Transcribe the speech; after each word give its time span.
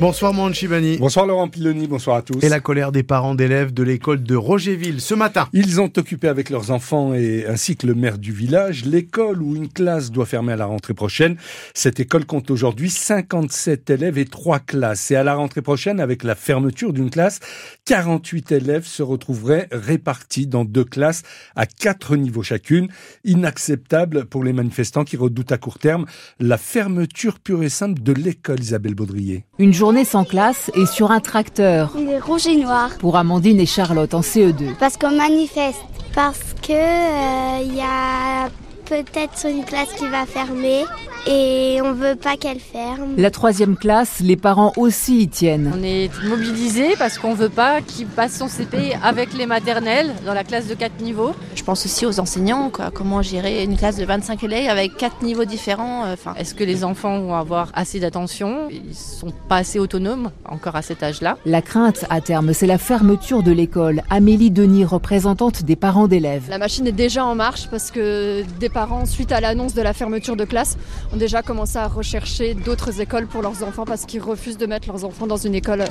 Bonsoir 0.00 0.32
Mohan 0.34 0.52
Chibani. 0.52 0.96
Bonsoir 0.96 1.26
Laurent 1.26 1.48
Piloni, 1.48 1.86
bonsoir 1.86 2.16
à 2.16 2.22
tous. 2.22 2.42
Et 2.42 2.48
la 2.48 2.58
colère 2.58 2.90
des 2.90 3.04
parents 3.04 3.36
d'élèves 3.36 3.72
de 3.72 3.84
l'école 3.84 4.22
de 4.22 4.34
Rogerville 4.34 5.00
ce 5.00 5.14
matin. 5.14 5.48
Ils 5.52 5.80
ont 5.80 5.92
occupé 5.96 6.26
avec 6.26 6.50
leurs 6.50 6.72
enfants 6.72 7.14
et 7.14 7.46
ainsi 7.46 7.76
que 7.76 7.86
le 7.86 7.94
maire 7.94 8.18
du 8.18 8.32
village 8.32 8.84
l'école 8.84 9.40
où 9.42 9.54
une 9.54 9.68
classe 9.68 10.10
doit 10.10 10.26
fermer 10.26 10.54
à 10.54 10.56
la 10.56 10.66
rentrée 10.66 10.94
prochaine. 10.94 11.36
Cette 11.74 12.00
école 12.00 12.24
compte 12.24 12.50
aujourd'hui 12.50 12.90
57 12.90 13.90
élèves 13.90 14.18
et 14.18 14.24
3 14.24 14.58
classes. 14.60 15.10
Et 15.12 15.16
à 15.16 15.22
la 15.22 15.34
rentrée 15.34 15.62
prochaine, 15.62 16.00
avec 16.00 16.24
la 16.24 16.34
fermeture 16.34 16.92
d'une 16.92 17.10
classe, 17.10 17.38
48 17.86 18.52
élèves 18.52 18.86
se 18.86 19.02
retrouveraient 19.02 19.68
répartis 19.72 20.46
dans 20.46 20.64
deux 20.64 20.84
classes 20.84 21.22
à 21.56 21.66
quatre 21.66 22.16
niveaux 22.16 22.42
chacune. 22.42 22.88
Inacceptable 23.24 24.26
pour 24.26 24.44
les 24.44 24.52
manifestants 24.52 25.04
qui 25.04 25.16
redoutent 25.16 25.52
à 25.52 25.58
court 25.58 25.78
terme 25.78 26.06
la 26.38 26.58
fermeture 26.58 27.40
pure 27.40 27.62
et 27.62 27.68
simple 27.68 28.00
de 28.02 28.12
l'école 28.12 28.60
Isabelle 28.60 28.94
Baudrier. 28.94 29.44
Une 29.58 29.72
journée 29.72 30.04
sans 30.04 30.24
classe 30.24 30.70
et 30.74 30.86
sur 30.86 31.10
un 31.10 31.20
tracteur. 31.20 31.94
Il 31.98 32.08
est 32.08 32.20
rouge 32.20 32.46
et 32.46 32.56
noir. 32.56 32.90
Pour 32.98 33.16
Amandine 33.16 33.60
et 33.60 33.66
Charlotte 33.66 34.14
en 34.14 34.20
CE2. 34.20 34.76
Parce 34.78 34.96
qu'on 34.96 35.16
manifeste. 35.16 35.80
Parce 36.14 36.54
que 36.62 36.72
il 37.64 37.70
euh, 37.70 37.74
y 37.74 37.80
a 37.80 38.48
peut-être 39.00 39.46
une 39.48 39.64
classe 39.64 39.92
qui 39.94 40.06
va 40.08 40.26
fermer 40.26 40.84
et 41.26 41.78
on 41.82 41.92
veut 41.92 42.16
pas 42.16 42.36
qu'elle 42.36 42.58
ferme. 42.58 43.14
La 43.16 43.30
troisième 43.30 43.76
classe, 43.76 44.20
les 44.20 44.36
parents 44.36 44.72
aussi 44.76 45.20
y 45.20 45.28
tiennent. 45.28 45.72
On 45.74 45.82
est 45.82 46.10
mobilisés 46.24 46.94
parce 46.98 47.16
qu'on 47.16 47.32
veut 47.32 47.48
pas 47.48 47.80
qu'il 47.80 48.06
passe 48.06 48.36
son 48.36 48.48
CP 48.48 48.94
avec 49.02 49.32
les 49.32 49.46
maternelles 49.46 50.12
dans 50.26 50.34
la 50.34 50.44
classe 50.44 50.66
de 50.66 50.74
4 50.74 51.00
niveaux. 51.00 51.32
Je 51.54 51.62
pense 51.62 51.84
aussi 51.86 52.06
aux 52.06 52.18
enseignants, 52.18 52.70
quoi. 52.70 52.90
comment 52.92 53.22
gérer 53.22 53.62
une 53.62 53.76
classe 53.76 53.96
de 53.96 54.04
25 54.04 54.42
élèves 54.44 54.68
avec 54.68 54.96
4 54.96 55.22
niveaux 55.22 55.44
différents. 55.44 56.04
Euh, 56.06 56.14
enfin, 56.14 56.34
Est-ce 56.34 56.54
que 56.54 56.64
les 56.64 56.82
enfants 56.84 57.20
vont 57.20 57.34
avoir 57.34 57.70
assez 57.74 58.00
d'attention? 58.00 58.68
Ils 58.70 58.94
sont 58.94 59.32
pas 59.48 59.58
assez 59.58 59.78
autonomes 59.78 60.30
encore 60.44 60.76
à 60.76 60.82
cet 60.82 61.02
âge-là? 61.02 61.38
La 61.46 61.62
crainte 61.62 62.04
à 62.10 62.20
terme, 62.20 62.52
c'est 62.52 62.66
la 62.66 62.78
fermeture 62.78 63.44
de 63.44 63.52
l'école. 63.52 64.02
Amélie 64.10 64.50
Denis, 64.50 64.84
représentante 64.84 65.62
des 65.62 65.76
parents 65.76 66.08
d'élèves. 66.08 66.46
La 66.50 66.58
machine 66.58 66.86
est 66.86 66.92
déjà 66.92 67.24
en 67.24 67.36
marche 67.36 67.68
parce 67.70 67.92
que 67.92 68.42
des 68.58 68.68
parents, 68.68 68.81
suite 69.06 69.32
à 69.32 69.40
l'annonce 69.40 69.74
de 69.74 69.82
la 69.82 69.92
fermeture 69.92 70.36
de 70.36 70.44
classe, 70.44 70.76
ont 71.12 71.16
déjà 71.16 71.42
commencé 71.42 71.78
à 71.78 71.86
rechercher 71.86 72.54
d'autres 72.54 73.00
écoles 73.00 73.26
pour 73.26 73.42
leurs 73.42 73.62
enfants 73.62 73.84
parce 73.84 74.06
qu'ils 74.06 74.22
refusent 74.22 74.58
de 74.58 74.66
mettre 74.66 74.88
leurs 74.88 75.04
enfants 75.04 75.26
dans 75.26 75.36
une 75.36 75.54
école 75.54 75.84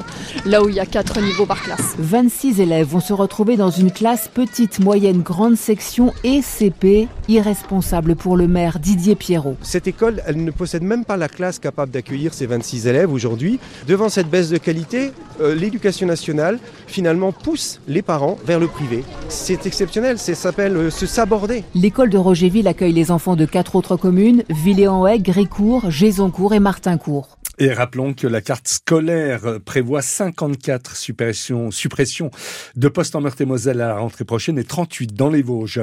là 0.46 0.62
où 0.62 0.70
il 0.70 0.76
y 0.76 0.80
a 0.80 0.86
quatre 0.86 1.20
niveaux 1.22 1.46
par 1.46 1.62
classe. 1.62 1.96
26 2.00 2.60
élèves 2.60 2.88
vont 2.88 3.00
se 3.00 3.14
retrouver 3.14 3.58
dans 3.58 3.70
une 3.70 3.92
classe 3.92 4.28
petite, 4.28 4.80
moyenne, 4.80 5.22
grande 5.22 5.56
section 5.56 6.14
et 6.24 6.42
CP, 6.42 7.08
irresponsable 7.28 8.16
pour 8.16 8.36
le 8.36 8.48
maire 8.48 8.80
Didier 8.80 9.16
Pierrot. 9.16 9.56
Cette 9.62 9.88
école, 9.88 10.22
elle 10.26 10.44
ne 10.44 10.52
possède 10.52 10.84
même 10.84 11.06
pas 11.06 11.18
la 11.18 11.30
classe 11.30 11.60
capable 11.60 11.92
d'accueillir 11.92 12.34
ces 12.34 12.46
26 12.46 12.88
élèves 12.88 13.12
aujourd'hui. 13.12 13.60
Devant 13.88 14.10
cette 14.10 14.30
baisse 14.30 14.50
de 14.50 14.58
qualité, 14.58 15.12
euh, 15.40 15.56
l'éducation 15.56 16.08
nationale 16.08 16.60
finalement 16.88 17.32
pousse 17.32 17.80
les 17.88 18.02
parents 18.02 18.38
vers 18.46 18.60
le 18.60 18.68
privé. 18.68 19.04
C'est 19.30 19.66
exceptionnel, 19.66 20.18
ça 20.18 20.36
s'appelle 20.36 20.76
euh, 20.76 20.90
se 20.90 21.06
saborder. 21.06 21.64
L'école 21.74 22.10
de 22.10 22.18
Rogerville 22.18 22.68
accueille 22.68 22.81
les 22.86 23.12
enfants 23.12 23.36
de 23.36 23.46
quatre 23.46 23.76
autres 23.76 23.96
communes, 23.96 24.44
Villéanhaye, 24.50 25.22
Grécourt, 25.22 25.90
Gézoncourt 25.92 26.54
et 26.54 26.60
Martincourt. 26.60 27.38
Et 27.62 27.72
rappelons 27.74 28.16
que 28.16 28.26
la 28.26 28.42
carte 28.42 28.68
scolaire 28.68 29.60
prévoit 29.64 30.02
54 30.02 30.96
suppressions, 30.96 31.70
de 32.76 32.88
postes 32.88 33.16
en 33.16 33.22
Meurthe-et-Moselle 33.22 33.82
à 33.82 33.90
la 33.90 33.98
rentrée 34.00 34.26
prochaine 34.26 34.58
et 34.58 34.64
38 34.64 35.14
dans 35.14 35.30
les 35.30 35.44
Vosges. 35.44 35.80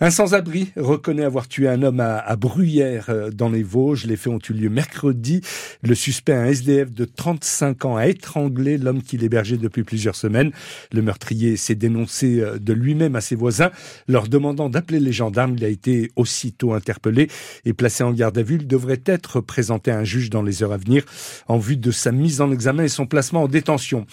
Un 0.00 0.10
sans-abri 0.10 0.72
reconnaît 0.76 1.24
avoir 1.24 1.48
tué 1.48 1.68
un 1.68 1.82
homme 1.82 2.00
à, 2.00 2.18
à, 2.18 2.36
Bruyères 2.36 3.06
euh, 3.08 3.30
dans 3.30 3.48
les 3.48 3.62
Vosges. 3.62 4.04
Les 4.04 4.16
faits 4.16 4.30
ont 4.30 4.38
eu 4.50 4.52
lieu 4.52 4.68
mercredi. 4.68 5.40
Le 5.82 5.94
suspect, 5.94 6.34
un 6.34 6.44
SDF 6.44 6.92
de 6.92 7.06
35 7.06 7.86
ans, 7.86 7.96
a 7.96 8.08
étranglé 8.08 8.76
l'homme 8.76 9.02
qu'il 9.02 9.24
hébergeait 9.24 9.56
depuis 9.56 9.84
plusieurs 9.84 10.16
semaines. 10.16 10.52
Le 10.92 11.00
meurtrier 11.00 11.56
s'est 11.56 11.76
dénoncé 11.76 12.40
euh, 12.40 12.58
de 12.58 12.74
lui-même 12.74 13.16
à 13.16 13.22
ses 13.22 13.36
voisins, 13.36 13.70
leur 14.06 14.28
demandant 14.28 14.68
d'appeler 14.68 15.00
les 15.00 15.12
gendarmes. 15.12 15.54
Il 15.56 15.64
a 15.64 15.68
été 15.68 16.10
aussitôt 16.14 16.74
interpellé 16.74 17.30
et 17.64 17.72
placé 17.72 18.04
en 18.04 18.12
garde 18.12 18.36
à 18.36 18.42
vue. 18.42 18.56
Il 18.56 18.66
devrait 18.66 19.02
être 19.06 19.40
présenté 19.40 19.90
à 19.90 19.98
un 19.98 20.04
juge 20.04 20.28
dans 20.28 20.42
les 20.42 20.62
heures 20.62 20.72
à 20.72 20.76
venir 20.76 21.05
en 21.48 21.58
vue 21.58 21.76
de 21.76 21.90
sa 21.90 22.12
mise 22.12 22.40
en 22.40 22.50
examen 22.50 22.84
et 22.84 22.88
son 22.88 23.06
placement 23.06 23.44
en 23.44 23.48
détention. 23.48 24.06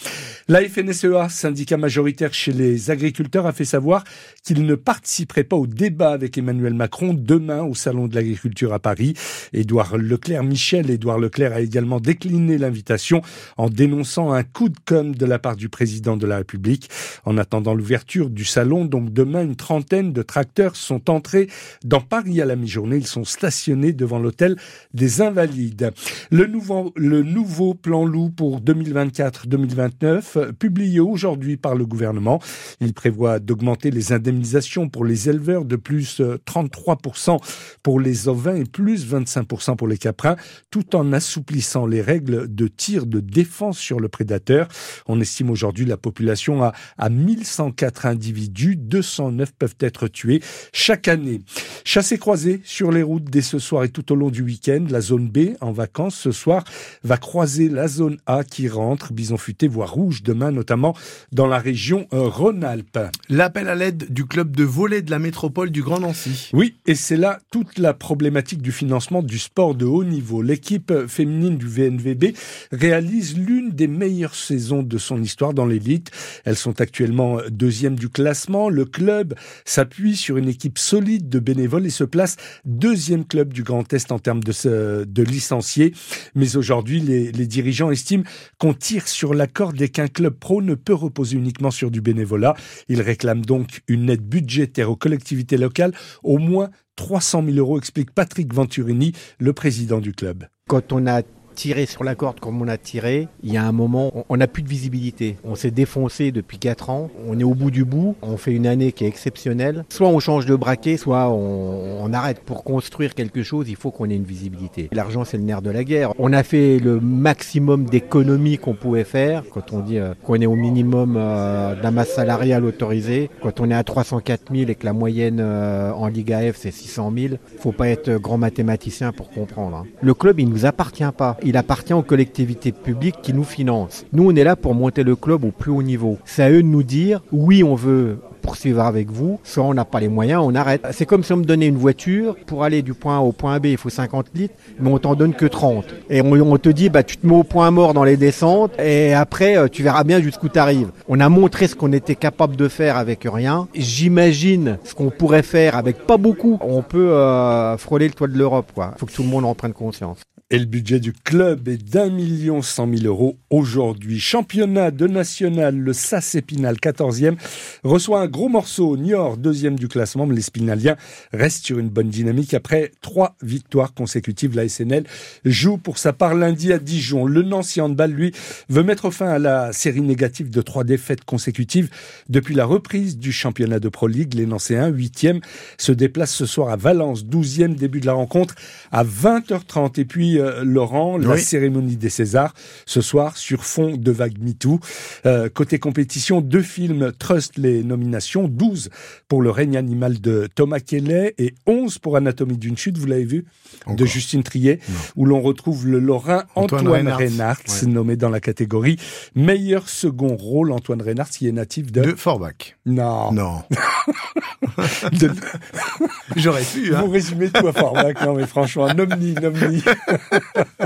La 0.48 0.62
FNSEA, 0.62 1.30
syndicat 1.30 1.78
majoritaire 1.78 2.34
chez 2.34 2.52
les 2.52 2.92
agriculteurs, 2.92 3.46
a 3.46 3.54
fait 3.54 3.66
savoir 3.66 4.04
qu'il 4.44 4.66
ne 4.66 4.76
participerait 4.76 5.44
pas 5.44 5.56
au 5.56 5.68
débat 5.68 6.12
avec 6.12 6.38
Emmanuel 6.38 6.74
Macron 6.74 7.14
demain 7.14 7.64
au 7.64 7.76
Salon 7.76 8.08
de 8.08 8.16
l'agriculture 8.16 8.74
à 8.74 8.80
Paris. 8.80 9.14
Édouard 9.54 9.98
Leclerc, 9.98 10.44
Michel 10.44 10.90
Édouard 10.90 11.20
Leclerc 11.20 11.54
a 11.54 11.62
également 11.62 12.00
décliné 12.00 12.58
l'invitation 12.58 13.22
en 13.58 13.70
dénonçant 13.70 14.32
un 14.32 14.44
coup 14.44 14.70
de 14.70 14.78
com' 14.86 15.16
de 15.16 15.26
la 15.26 15.40
part 15.40 15.56
du 15.56 15.70
président 15.70 16.18
de 16.18 16.28
la 16.28 16.38
République. 16.38 16.90
En 17.26 17.38
attendant 17.38 17.74
l'ouverture 17.74 18.30
du 18.30 18.46
salon, 18.46 18.86
donc 18.86 19.14
demain, 19.14 19.44
une 19.44 19.56
trentaine 19.56 20.14
de 20.14 20.22
tracteurs 20.22 20.76
sont 20.76 21.10
entrés 21.10 21.48
dans 21.84 22.02
Paris 22.02 22.42
à 22.42 22.46
la 22.46 22.56
mi-journée. 22.56 22.98
Ils 22.98 23.08
sont 23.08 23.26
stationnés 23.26 23.94
devant 23.94 24.20
l'hôtel 24.20 24.58
des 24.94 25.22
Invalides. 25.22 25.92
Le 26.32 26.46
nouveau 26.46 26.83
le 26.96 27.24
nouveau 27.24 27.74
plan 27.74 28.06
loup 28.06 28.30
pour 28.30 28.62
2024-2029, 28.62 30.54
publié 30.54 31.00
aujourd'hui 31.00 31.58
par 31.58 31.76
le 31.76 31.86
gouvernement. 31.86 32.42
Il 32.82 32.94
prévoit 32.94 33.40
d'augmenter 33.40 33.92
les 33.92 34.12
indemnisations 34.12 34.90
pour 34.90 35.06
les 35.06 35.30
éleveurs 35.30 35.66
de 35.66 35.76
plus 35.76 36.22
33% 36.22 37.40
pour 37.82 38.00
les 38.00 38.28
ovins 38.28 38.56
et 38.56 38.66
plus 38.66 39.06
25% 39.06 39.76
pour 39.76 39.88
les 39.88 39.98
caprins, 39.98 40.36
tout 40.72 40.96
en 40.96 41.14
assouplissant 41.14 41.86
les 41.86 42.02
règles 42.02 42.54
de 42.54 42.68
tir 42.68 43.06
de 43.06 43.20
défense 43.20 43.78
sur 43.78 44.00
le 44.00 44.10
prédateur. 44.10 44.68
On 45.08 45.20
estime 45.20 45.50
aujourd'hui 45.50 45.86
la 45.86 45.98
population 45.98 46.64
à, 46.64 46.74
à 46.98 47.10
1104 47.10 48.06
individus, 48.06 48.76
209 48.76 49.54
peuvent 49.54 49.76
être 49.80 50.08
tués 50.08 50.42
chaque 50.72 51.08
année. 51.08 51.42
Chassé 51.86 52.18
croisé 52.18 52.62
sur 52.64 52.92
les 52.92 53.04
routes 53.04 53.26
dès 53.26 53.42
ce 53.42 53.60
soir 53.60 53.84
et 53.84 53.90
tout 53.90 54.12
au 54.12 54.16
long 54.16 54.30
du 54.30 54.42
week-end, 54.42 54.86
la 54.90 55.02
zone 55.02 55.30
B 55.30 55.56
en 55.62 55.72
vacances 55.72 56.16
ce 56.16 56.32
soir 56.32 56.63
va 57.04 57.18
croiser 57.18 57.70
la 57.70 57.88
zone 57.88 58.18
A 58.26 58.44
qui 58.44 58.68
rentre, 58.68 59.14
bison 59.14 59.38
futé, 59.38 59.68
voire 59.68 59.94
rouge 59.94 60.24
demain, 60.24 60.52
notamment 60.52 60.96
dans 61.32 61.48
la 61.48 61.60
région 61.60 62.08
euh, 62.14 62.28
Rhône-Alpes. 62.28 63.00
L'appel 63.30 63.68
à 63.68 63.76
l'aide 63.76 64.12
du 64.12 64.26
club 64.26 64.56
de 64.56 64.64
volley 64.64 65.02
de 65.02 65.12
la 65.12 65.20
métropole 65.20 65.70
du 65.70 65.82
Grand 65.82 66.00
Nancy. 66.00 66.50
Oui, 66.54 66.76
et 66.86 66.96
c'est 66.96 67.18
là 67.18 67.40
toute 67.52 67.78
la 67.78 67.94
problématique 67.94 68.62
du 68.62 68.72
financement 68.72 69.22
du 69.22 69.40
sport 69.40 69.76
de 69.76 69.86
haut 69.86 70.04
niveau. 70.04 70.42
L'équipe 70.42 70.94
féminine 71.08 71.58
du 71.58 71.68
VNVB 71.68 72.36
réalise 72.72 73.38
l'une 73.38 73.72
des 73.72 73.88
meilleures 73.88 74.36
saisons 74.36 74.84
de 74.84 74.98
son 74.98 75.22
histoire 75.22 75.54
dans 75.54 75.66
l'élite. 75.66 76.12
Elles 76.46 76.58
sont 76.58 76.82
actuellement 76.82 77.38
deuxième 77.50 77.96
du 77.96 78.10
classement. 78.10 78.70
Le 78.70 78.86
club 78.86 79.36
s'appuie 79.66 80.16
sur 80.16 80.38
une 80.38 80.50
équipe 80.50 80.78
solide 80.78 81.30
de 81.30 81.40
bénévoles 81.40 81.86
et 81.86 81.92
se 81.92 82.04
place 82.04 82.38
deuxième 82.66 83.26
club 83.26 83.54
du 83.54 83.64
Grand 83.64 83.92
Est 83.94 84.12
en 84.12 84.20
termes 84.20 84.44
de, 84.44 85.06
de 85.06 85.24
licenciés. 85.24 85.94
Mais 86.36 86.53
aujourd'hui, 86.56 87.00
les, 87.00 87.32
les, 87.32 87.48
dirigeants 87.48 87.92
estiment 87.92 88.24
qu'on 88.58 88.74
tire 88.74 89.08
sur 89.08 89.34
la 89.34 89.48
corde 89.48 89.82
et 89.82 89.90
qu'un 89.90 90.08
club 90.08 90.34
pro 90.34 90.62
ne 90.62 90.76
peut 90.76 90.94
reposer 90.94 91.38
uniquement 91.38 91.72
sur 91.72 91.92
du 91.92 92.02
bénévolat. 92.02 92.56
Ils 92.88 93.02
réclament 93.02 93.46
donc 93.46 93.82
une 93.88 94.10
aide 94.10 94.28
budgétaire 94.28 94.90
aux 94.90 94.96
collectivités 94.96 95.58
locales, 95.58 95.94
au 96.24 96.38
moins 96.38 96.70
300 96.96 97.44
000 97.46 97.58
euros, 97.58 97.78
explique 97.78 98.12
Patrick 98.12 98.54
Venturini, 98.54 99.14
le 99.40 99.54
président 99.54 100.00
du 100.00 100.14
club. 100.14 100.46
Quand 100.68 100.94
on 100.94 101.08
a 101.08 101.22
tirer 101.54 101.86
sur 101.86 102.04
la 102.04 102.16
corde 102.16 102.40
comme 102.40 102.62
on 102.62 102.68
a 102.68 102.78
tiré, 102.78 103.28
il 103.44 103.54
y 103.54 103.58
a 103.58 103.64
un 103.64 103.72
moment, 103.72 104.26
on 104.30 104.38
n'a 104.38 104.48
plus 104.48 104.64
de 104.64 104.70
visibilité. 104.70 105.38
On 105.44 105.56
s'est 105.56 105.72
défoncé 105.72 106.32
depuis 106.32 106.58
4 106.58 106.90
ans, 106.90 107.10
on 107.28 107.40
est 107.40 107.44
au 107.44 107.54
bout 107.54 107.72
du 107.72 107.86
bout, 107.86 108.16
on 108.22 108.38
fait 108.38 108.52
une 108.52 108.68
année 108.68 108.92
qui 108.92 109.06
est 109.06 109.08
exceptionnelle. 109.08 109.86
Soit 109.90 110.08
on 110.08 110.20
change 110.20 110.46
de 110.46 110.56
braquet, 110.56 110.98
soit 110.98 111.30
on, 111.30 112.12
arrête. 112.14 112.42
Pour 112.42 112.64
construire 112.64 113.16
quelque 113.16 113.42
chose, 113.42 113.70
il 113.70 113.76
faut 113.76 113.90
qu'on 113.90 114.10
ait 114.10 114.16
une 114.16 114.24
visibilité. 114.24 114.90
L'argent, 114.92 115.26
c'est 115.26 115.38
le 115.38 115.44
nerf 115.44 115.64
de 115.64 115.72
la 115.72 115.84
guerre. 115.84 116.14
On 116.20 116.32
a 116.32 116.44
fait 116.44 116.78
le 116.78 117.00
maximum 117.00 117.86
d'économies 117.86 118.60
qu'on 118.60 118.76
pouvait 118.76 119.04
faire. 119.04 119.44
Quand 119.52 119.74
on 119.74 119.80
dit 119.80 119.98
euh, 119.98 120.14
qu'on 120.24 120.36
est 120.36 120.46
au 120.46 120.56
minimum 120.56 121.16
euh, 121.18 121.76
de 121.76 121.82
la 121.82 121.90
masse 121.90 122.14
salariale 122.14 122.66
autorisée, 122.66 123.32
quand 123.42 123.60
on 123.62 123.72
est 123.72 123.74
à 123.74 123.84
304 123.84 124.54
000 124.54 124.70
et 124.70 124.76
que 124.76 124.86
la 124.86 124.94
moyenne 124.94 125.40
euh, 125.40 125.92
en 125.92 126.08
Ligue 126.08 126.34
AF, 126.34 126.58
c'est 126.58 126.72
600 126.72 127.12
000, 127.18 127.34
faut 127.58 127.72
pas 127.72 127.90
être 127.90 128.12
grand 128.18 128.38
mathématicien 128.38 129.12
pour 129.12 129.32
comprendre. 129.32 129.78
Hein. 129.78 129.86
Le 130.02 130.14
club, 130.14 130.40
il 130.40 130.50
nous 130.50 130.66
appartient 130.66 131.04
pas 131.18 131.38
il 131.44 131.58
appartient 131.58 131.94
aux 131.94 132.02
collectivités 132.02 132.72
publiques 132.72 133.22
qui 133.22 133.34
nous 133.34 133.44
financent. 133.44 134.06
Nous, 134.14 134.30
on 134.30 134.36
est 134.36 134.44
là 134.44 134.56
pour 134.56 134.74
monter 134.76 135.04
le 135.04 135.16
club 135.16 135.44
au 135.44 135.52
plus 135.52 135.72
haut 135.72 135.84
niveau. 135.84 136.18
C'est 136.26 136.44
à 136.44 136.52
eux 136.52 136.64
de 136.64 136.68
nous 136.68 136.84
dire, 136.84 137.22
oui, 137.32 137.64
on 137.64 137.76
veut 137.76 138.20
poursuivre 138.44 138.82
avec 138.82 139.10
vous, 139.10 139.40
soit 139.44 139.64
on 139.64 139.74
n'a 139.74 139.86
pas 139.86 140.00
les 140.00 140.10
moyens, 140.10 140.42
on 140.46 140.54
arrête. 140.54 140.86
C'est 140.92 141.06
comme 141.06 141.24
si 141.24 141.34
on 141.34 141.38
me 141.38 141.46
donnait 141.46 141.68
une 141.68 141.78
voiture, 141.78 142.36
pour 142.46 142.64
aller 142.64 142.82
du 142.82 142.94
point 142.94 143.18
A 143.18 143.22
au 143.22 143.32
point 143.32 143.60
B, 143.60 143.68
il 143.68 143.78
faut 143.78 143.90
50 143.90 144.28
litres, 144.36 144.54
mais 144.80 144.90
on 144.90 145.00
t'en 145.00 145.16
donne 145.16 145.34
que 145.34 145.46
30. 145.46 145.86
Et 146.10 146.22
on, 146.22 146.58
te 146.58 146.70
dit, 146.70 146.90
bah, 146.90 147.04
tu 147.04 147.18
te 147.18 147.26
mets 147.26 147.36
au 147.36 147.44
point 147.44 147.72
mort 147.72 147.94
dans 147.94 148.04
les 148.04 148.18
descentes, 148.18 148.78
et 148.80 149.14
après, 149.14 149.58
euh, 149.58 149.68
tu 149.70 149.82
verras 149.82 150.04
bien 150.04 150.22
jusqu'où 150.22 150.50
tu 150.50 150.60
arrives. 150.60 150.92
On 151.08 151.20
a 151.22 151.30
montré 151.30 151.68
ce 151.68 151.76
qu'on 151.76 151.94
était 151.94 152.16
capable 152.16 152.58
de 152.58 152.68
faire 152.68 152.98
avec 152.98 153.26
rien. 153.26 153.68
J'imagine 153.74 154.78
ce 154.84 154.94
qu'on 154.94 155.10
pourrait 155.10 155.42
faire 155.42 155.78
avec 155.78 156.06
pas 156.06 156.18
beaucoup. 156.18 156.60
On 156.62 156.82
peut 156.82 157.14
euh, 157.14 157.78
frôler 157.78 158.08
le 158.08 158.14
toit 158.14 158.28
de 158.28 158.38
l'Europe, 158.38 158.72
quoi. 158.76 158.94
Faut 158.98 159.06
que 159.06 159.14
tout 159.14 159.24
le 159.24 159.30
monde 159.30 159.46
en 159.46 159.56
prenne 159.56 159.74
conscience. 159.74 160.18
Et 160.50 160.60
le 160.60 160.66
budget 160.66 161.00
du 161.00 161.14
club 161.14 161.68
est 161.68 161.84
d'un 161.84 162.10
million 162.10 162.62
cent 162.62 162.86
mille 162.86 163.08
euros 163.08 163.40
aujourd'hui. 163.50 164.20
Championnat 164.20 164.92
de 164.92 165.08
national, 165.08 165.76
le 165.76 165.94
SAS 165.94 166.36
Épinal, 166.36 166.76
14e, 166.76 167.38
reçoit 167.84 168.20
un 168.20 168.28
gros 168.28 168.50
morceau. 168.50 168.96
Niort, 168.98 169.38
deuxième 169.38 169.80
du 169.80 169.88
classement, 169.88 170.28
mais 170.28 170.36
les 170.36 170.44
Spinaliens 170.44 170.96
restent 171.32 171.66
sur 171.66 171.80
une 171.80 171.90
bonne 171.90 172.10
dynamique. 172.10 172.54
Après 172.54 172.92
trois 173.02 173.36
victoires 173.42 173.96
consécutives, 173.96 174.56
la 174.56 174.68
SNL 174.68 175.06
joue 175.44 175.78
pour 175.78 175.98
sa 175.98 176.14
part 176.14 176.36
lundi 176.36 176.72
à 176.72 176.78
Dijon. 176.78 177.26
Le 177.26 177.42
Nancy 177.42 177.82
Handball, 177.82 178.12
lui, 178.12 178.32
veut 178.70 178.84
mettre 178.84 179.10
fin 179.10 179.30
à 179.30 179.40
la 179.40 179.74
série 179.74 180.02
négative 180.02 180.52
de 180.52 180.62
trois 180.62 180.84
défaites 180.84 181.26
consécutives 181.26 181.90
depuis 182.30 182.54
la 182.54 182.66
reprise 182.66 183.18
du 183.18 183.32
championnat 183.32 183.80
de 183.80 183.90
Pro 183.90 184.08
League. 184.08 184.36
Les 184.36 184.46
Nancéens, 184.46 184.90
huitième, 184.90 185.40
se 185.80 185.94
déplacent 185.94 186.36
ce 186.36 186.46
soir 186.46 186.70
à 186.70 186.76
Valence, 186.76 187.26
douzième 187.26 187.74
début 187.74 188.02
de 188.02 188.06
la 188.06 188.14
rencontre 188.14 188.54
à 188.92 189.04
20h30. 189.04 190.00
Et 190.00 190.06
puis, 190.06 190.33
euh, 190.40 190.64
Laurent, 190.64 191.18
la 191.18 191.38
cérémonie 191.38 191.98
des 191.98 192.10
Césars 192.10 192.54
ce 192.86 193.02
soir 193.02 193.38
sur 193.38 193.64
fond 193.66 193.96
de 193.96 194.12
vague 194.12 194.38
MeToo. 194.40 194.80
Euh, 195.26 195.50
côté 195.50 195.80
compétition, 195.80 196.42
deux 196.42 196.62
films 196.62 197.12
trust 197.18 197.58
les 197.58 197.84
nominations, 197.84 198.48
12 198.48 198.90
pour 199.28 199.42
Le 199.42 199.50
règne 199.50 199.78
animal 199.78 200.22
de 200.22 200.48
Thomas 200.54 200.80
Kelly 200.80 201.32
et 201.38 201.54
11 201.66 201.98
pour 202.00 202.18
Anatomie 202.18 202.58
d'une 202.58 202.78
chute, 202.78 202.98
vous 202.98 203.06
l'avez 203.06 203.26
vu, 203.26 203.46
de 203.88 204.06
Justine 204.06 204.44
Trier, 204.44 204.80
où 205.16 205.26
l'on 205.26 205.42
retrouve 205.42 205.88
le 205.88 206.00
Lorrain 206.00 206.44
Antoine, 206.56 207.08
Reynard, 207.08 207.60
nommé 207.88 208.16
dans 208.16 208.30
la 208.30 208.40
catégorie 208.40 208.98
meilleur 209.36 209.90
second 209.90 210.36
rôle. 210.36 210.72
Antoine 210.72 211.02
Reynard, 211.02 211.30
qui 211.30 211.48
est 211.48 211.52
natif 211.52 211.92
de... 211.92 212.02
De 212.02 212.16
Forbach. 212.16 212.78
Non. 212.86 213.32
Non. 213.32 213.64
J'aurais 216.36 216.64
pu. 216.64 216.96
Hein. 216.96 217.02
Vous 217.02 217.12
résumez 217.12 217.50
tout 217.50 217.68
à 217.68 217.74
Forbach, 217.74 218.22
non 218.26 218.34
mais 218.34 218.48
franchement, 218.48 218.86
un 218.86 218.98
omni, 218.98 219.36
omni. 219.44 219.84